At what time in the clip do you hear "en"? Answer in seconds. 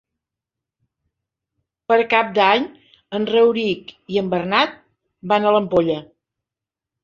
3.19-3.29, 4.25-4.35